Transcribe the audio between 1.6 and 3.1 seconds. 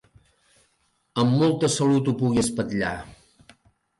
salut ho pugui espatllar.